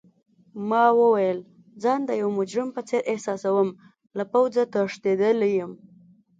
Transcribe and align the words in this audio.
ما 0.69 0.85
وویل: 0.99 1.39
ځان 1.83 1.99
د 2.05 2.11
یو 2.21 2.29
مجرم 2.39 2.69
په 2.75 2.81
څېر 2.89 3.01
احساسوم، 3.13 3.69
له 4.17 4.23
پوځه 4.31 4.63
تښتیدلی 4.73 5.49
یم. 5.59 5.71